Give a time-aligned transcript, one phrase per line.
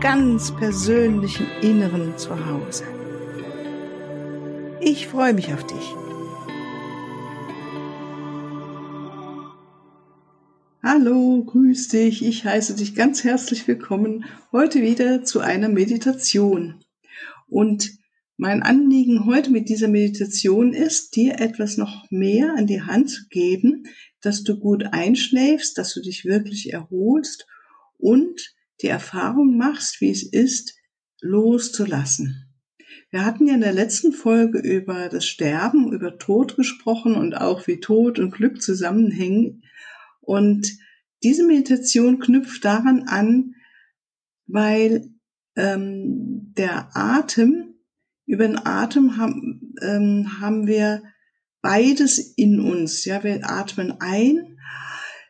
[0.00, 2.84] ganz persönlichen Inneren zu Hause.
[4.80, 5.94] Ich freue mich auf dich.
[10.84, 12.24] Hallo, grüß dich.
[12.24, 16.84] Ich heiße dich ganz herzlich willkommen heute wieder zu einer Meditation.
[17.48, 17.90] Und
[18.36, 23.22] mein Anliegen heute mit dieser Meditation ist, dir etwas noch mehr an die Hand zu
[23.30, 23.88] geben,
[24.20, 27.48] dass du gut einschläfst, dass du dich wirklich erholst
[27.96, 30.74] und die Erfahrung machst, wie es ist,
[31.20, 32.44] loszulassen.
[33.10, 37.66] Wir hatten ja in der letzten Folge über das Sterben, über Tod gesprochen und auch
[37.66, 39.62] wie Tod und Glück zusammenhängen.
[40.20, 40.70] Und
[41.22, 43.54] diese Meditation knüpft daran an,
[44.46, 45.08] weil
[45.56, 47.74] ähm, der Atem,
[48.26, 51.02] über den Atem haben, ähm, haben wir
[51.62, 53.04] beides in uns.
[53.06, 54.57] Ja, wir atmen ein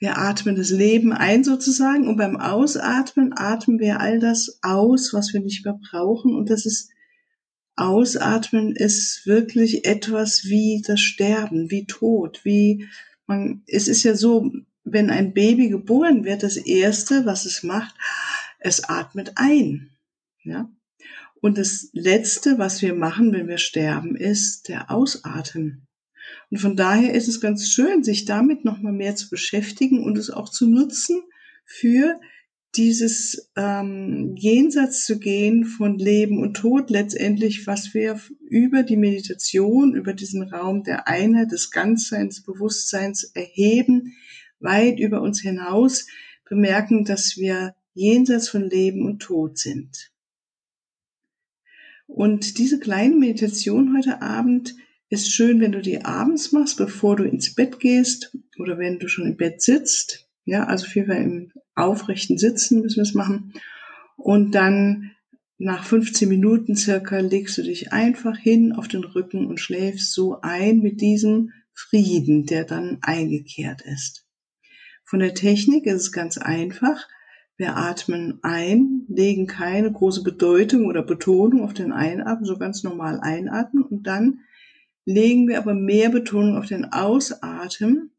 [0.00, 5.34] wir atmen das Leben ein sozusagen und beim Ausatmen atmen wir all das aus, was
[5.34, 6.34] wir nicht mehr brauchen.
[6.34, 6.90] Und das ist,
[7.76, 12.88] Ausatmen ist wirklich etwas wie das Sterben, wie Tod, wie
[13.26, 14.50] man, es ist ja so,
[14.84, 17.94] wenn ein Baby geboren wird, das erste, was es macht,
[18.58, 19.90] es atmet ein.
[20.42, 20.70] Ja?
[21.42, 25.86] Und das letzte, was wir machen, wenn wir sterben, ist der Ausatmen.
[26.50, 30.30] Und von daher ist es ganz schön, sich damit nochmal mehr zu beschäftigen und es
[30.30, 31.22] auch zu nutzen
[31.64, 32.20] für
[32.76, 39.94] dieses ähm, Jenseits zu gehen von Leben und Tod letztendlich, was wir über die Meditation,
[39.94, 44.14] über diesen Raum der Einheit, des Ganzseins, Bewusstseins erheben,
[44.60, 46.06] weit über uns hinaus
[46.48, 50.12] bemerken, dass wir jenseits von Leben und Tod sind.
[52.06, 54.74] Und diese kleine Meditation heute Abend
[55.10, 59.08] ist schön, wenn du die abends machst, bevor du ins Bett gehst oder wenn du
[59.08, 60.28] schon im Bett sitzt.
[60.44, 63.52] Ja, also vielmehr im aufrechten Sitzen müssen wir es machen.
[64.16, 65.10] Und dann
[65.58, 70.40] nach 15 Minuten circa legst du dich einfach hin auf den Rücken und schläfst so
[70.40, 74.26] ein mit diesem Frieden, der dann eingekehrt ist.
[75.04, 77.08] Von der Technik ist es ganz einfach.
[77.56, 83.20] Wir atmen ein, legen keine große Bedeutung oder Betonung auf den Einatmen, so ganz normal
[83.20, 84.40] einatmen und dann
[85.04, 88.12] legen wir aber mehr Betonung auf den Ausatmen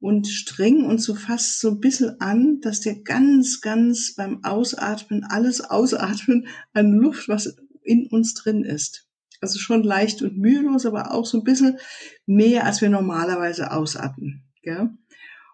[0.00, 5.24] und strengen uns so fast so ein bisschen an, dass der ganz, ganz beim Ausatmen
[5.24, 9.08] alles ausatmen an Luft, was in uns drin ist.
[9.40, 11.78] Also schon leicht und mühelos, aber auch so ein bisschen
[12.26, 14.44] mehr, als wir normalerweise ausatmen.
[14.62, 14.90] Gell?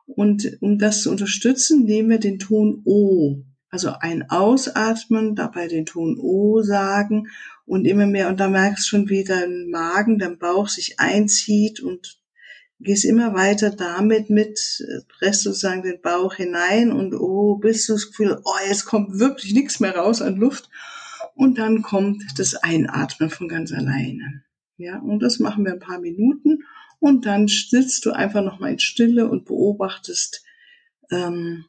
[0.06, 3.42] Und um das zu unterstützen, nehmen wir den Ton O.
[3.74, 7.26] Also ein Ausatmen, dabei den Ton O sagen
[7.66, 8.28] und immer mehr.
[8.28, 12.20] Und da merkst du schon, wie dein Magen, dein Bauch sich einzieht und
[12.78, 14.60] gehst immer weiter damit mit,
[15.08, 19.54] presst sozusagen den Bauch hinein und oh, bist du das Gefühl, oh, jetzt kommt wirklich
[19.54, 20.70] nichts mehr raus an Luft.
[21.34, 24.44] Und dann kommt das Einatmen von ganz alleine.
[24.76, 26.62] Ja, und das machen wir ein paar Minuten
[27.00, 30.44] und dann sitzt du einfach nochmal in Stille und beobachtest,
[31.10, 31.64] ähm,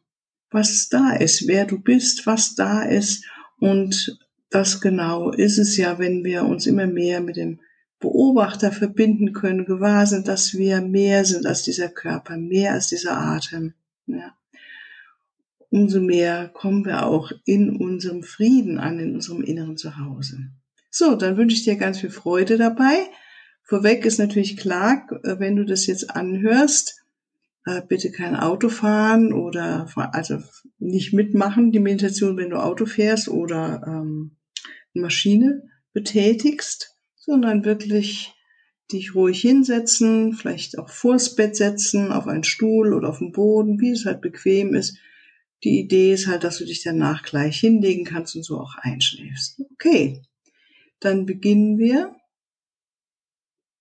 [0.52, 3.26] was da ist, wer du bist, was da ist
[3.60, 4.20] und
[4.50, 7.60] das genau ist es ja, wenn wir uns immer mehr mit dem
[8.00, 13.18] Beobachter verbinden können, gewahr sind, dass wir mehr sind als dieser Körper, mehr als dieser
[13.18, 13.74] Atem.
[14.06, 14.36] Ja.
[15.70, 20.52] Umso mehr kommen wir auch in unserem Frieden an, in unserem inneren Zuhause.
[20.90, 23.08] So, dann wünsche ich dir ganz viel Freude dabei.
[23.64, 27.04] Vorweg ist natürlich klar, wenn du das jetzt anhörst,
[27.66, 30.40] äh, bitte kein Auto fahren oder also
[30.80, 34.38] nicht mitmachen, die Meditation, wenn du Auto fährst oder ähm,
[34.94, 35.64] Maschine
[35.94, 38.34] betätigst, sondern wirklich
[38.92, 43.80] dich ruhig hinsetzen, vielleicht auch vors Bett setzen, auf einen Stuhl oder auf den Boden,
[43.80, 44.98] wie es halt bequem ist.
[45.64, 49.62] Die Idee ist halt, dass du dich danach gleich hinlegen kannst und so auch einschläfst.
[49.74, 50.22] Okay,
[51.00, 52.16] dann beginnen wir.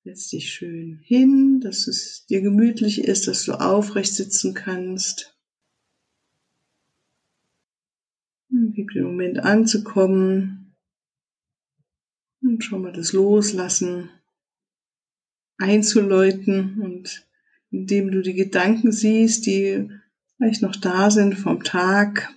[0.05, 5.35] Setz dich schön hin, dass es dir gemütlich ist, dass du aufrecht sitzen kannst.
[8.51, 10.75] Gib den Moment anzukommen.
[12.43, 14.11] Und schon mal das Loslassen
[15.57, 17.27] einzuläuten und
[17.71, 19.89] indem du die Gedanken siehst, die
[20.37, 22.31] vielleicht noch da sind vom Tag,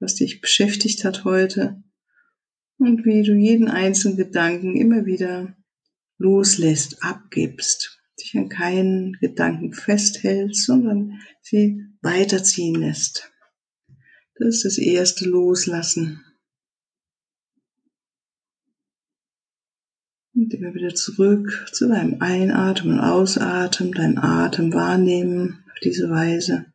[0.00, 1.82] was dich beschäftigt hat heute.
[2.76, 5.56] Und wie du jeden einzelnen Gedanken immer wieder
[6.20, 13.32] loslässt, abgibst, dich an keinen Gedanken festhältst, sondern sie weiterziehen lässt.
[14.38, 16.24] Das ist das erste Loslassen.
[20.34, 26.66] Und immer wieder zurück zu deinem Einatmen und Ausatmen, deinen Atem wahrnehmen auf diese Weise.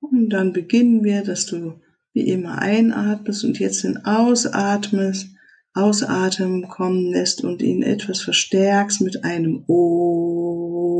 [0.00, 1.80] Und dann beginnen wir, dass du
[2.16, 5.28] wie immer einatmest und jetzt den Ausatmest,
[5.74, 10.96] Ausatmen kommen lässt und ihn etwas verstärkst mit einem O.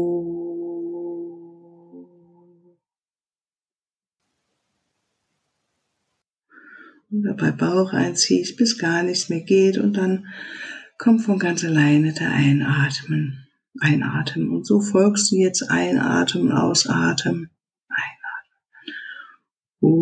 [7.11, 10.27] Und dabei Bauch einziehst, bis gar nichts mehr geht und dann
[10.99, 13.47] kommt von ganz alleine der Einatmen.
[13.81, 14.51] Einatmen.
[14.51, 17.56] Und so folgst du jetzt Einatmen, Ausatmen.
[19.87, 19.95] Ooh.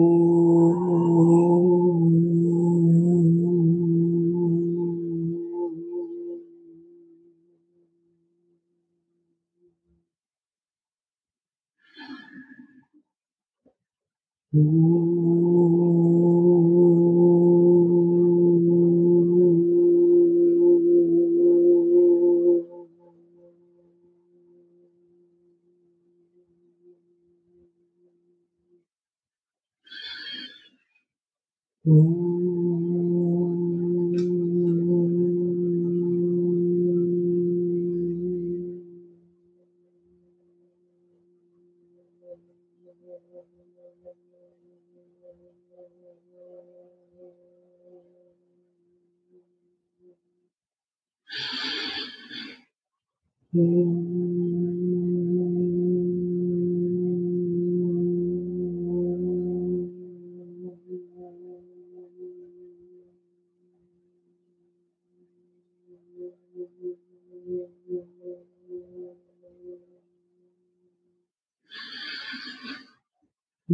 [31.87, 32.25] Om.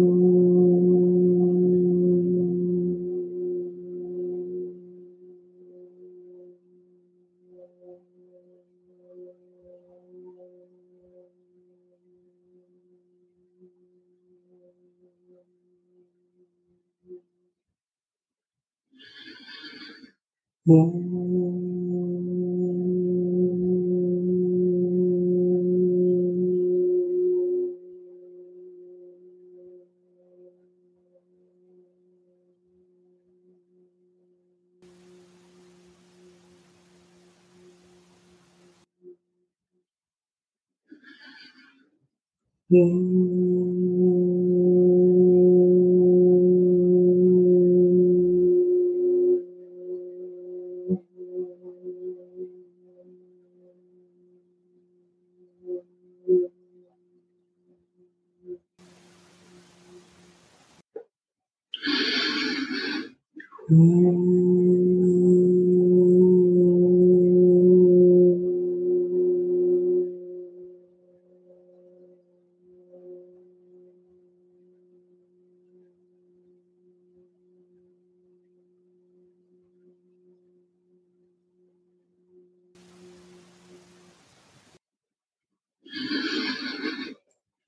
[42.71, 43.19] 嗯。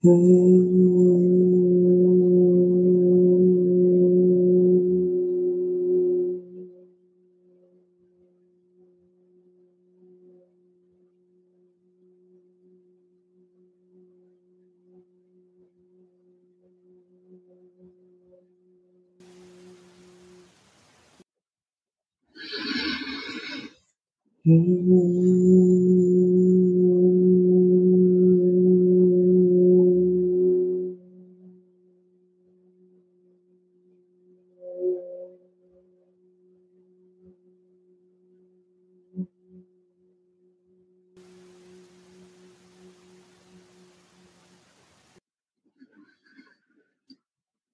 [0.03, 1.10] 嗯。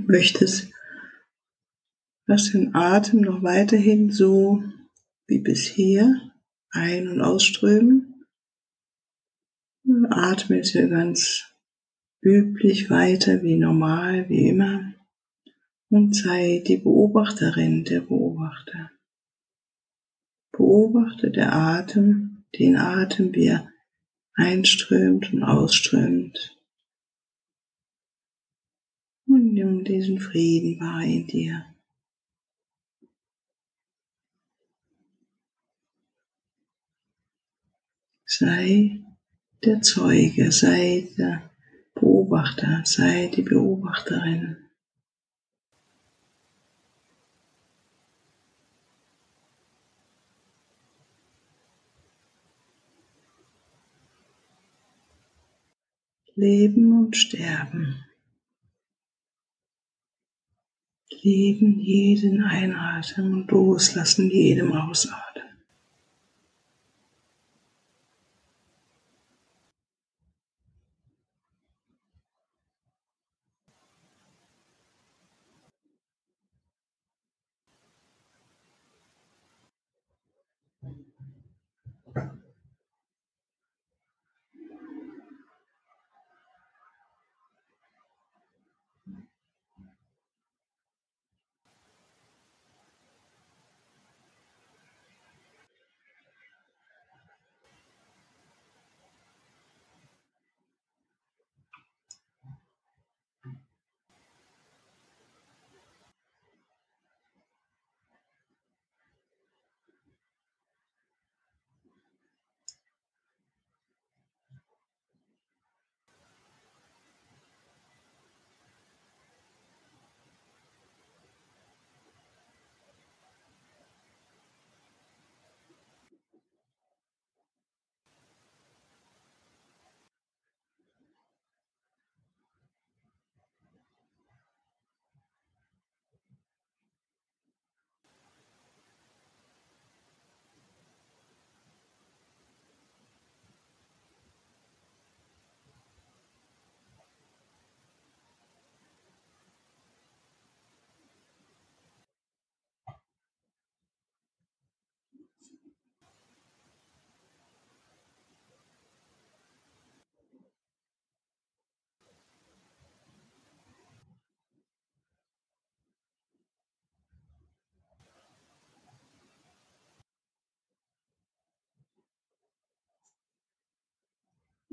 [0.08, 0.72] möchtest,
[2.26, 4.64] lass den Atem noch weiterhin so
[5.28, 6.32] wie bisher
[6.72, 8.07] ein- und ausströmen.
[10.12, 11.46] Atme jetzt hier ganz
[12.22, 14.94] üblich weiter, wie normal, wie immer.
[15.90, 18.92] Und sei die Beobachterin, der Beobachter.
[20.52, 23.72] Beobachte der Atem, den Atem, wie er
[24.34, 26.58] einströmt und ausströmt.
[29.26, 31.66] Und nimm diesen Frieden wahr in dir.
[38.26, 39.07] Sei
[39.64, 41.50] der Zeuge, sei der
[41.94, 44.58] Beobachter, sei die Beobachterin.
[56.36, 58.06] Leben und Sterben.
[61.24, 65.47] Leben jeden Einatmen und loslassen jedem Ausatmen.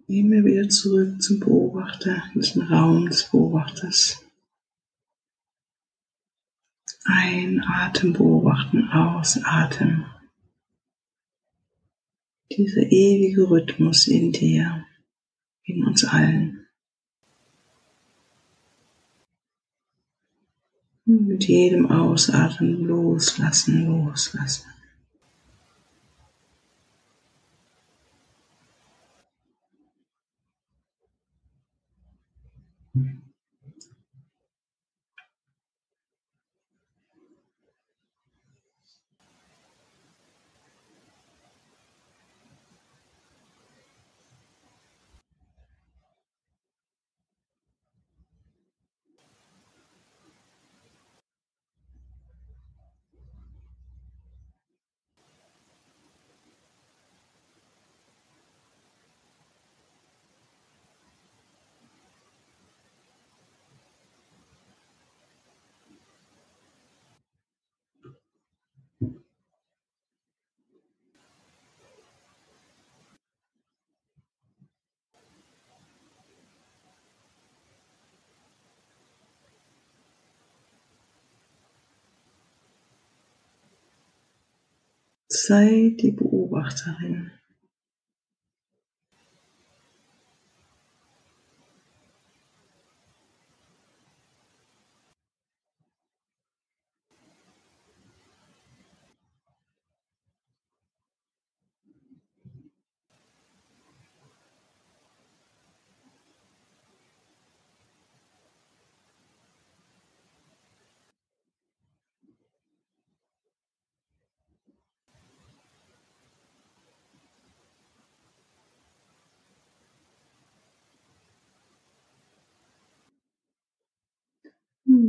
[0.06, 4.22] Immer wieder zurück zum Beobachter, in den Raum des Beobachters.
[7.04, 10.06] Ein Atem beobachten, ausatmen.
[12.50, 14.86] Dieser ewige Rhythmus in dir,
[15.64, 16.64] in uns allen.
[21.06, 24.73] mit jedem Ausatmen loslassen, loslassen.
[85.46, 87.30] Sei die Beobachterin.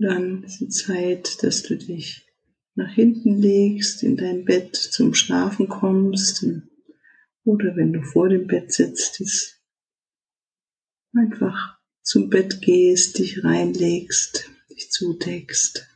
[0.01, 2.25] Dann ist die Zeit, dass du dich
[2.75, 6.45] nach hinten legst, in dein Bett zum Schlafen kommst.
[7.43, 9.62] Oder wenn du vor dem Bett sitzt, ist
[11.13, 15.88] einfach zum Bett gehst, dich reinlegst, dich zudeckst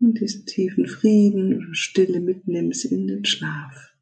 [0.00, 3.94] und diesen tiefen Frieden oder Stille mitnimmst in den Schlaf.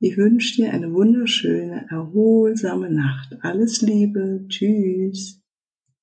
[0.00, 3.36] Ich wünsche dir eine wunderschöne, erholsame Nacht.
[3.40, 4.44] Alles Liebe.
[4.48, 5.37] Tschüss.